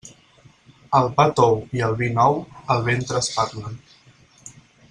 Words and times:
El 0.99 1.09
pa 1.19 1.25
tou 1.41 1.59
i 1.79 1.85
el 1.89 1.95
vi 2.01 2.09
nou, 2.21 2.41
el 2.77 2.83
ventre 2.91 3.23
espatlen. 3.23 3.81